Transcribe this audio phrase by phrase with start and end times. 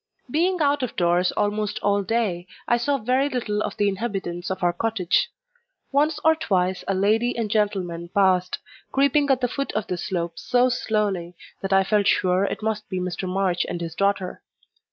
[0.31, 4.63] Being out of doors almost all day, I saw very little of the inhabitants of
[4.63, 5.29] our cottage.
[5.91, 8.57] Once or twice a lady and gentleman passed,
[8.91, 12.89] creeping at the foot of the slope so slowly, that I felt sure it must
[12.89, 13.29] be Mr.
[13.29, 14.41] March and his daughter.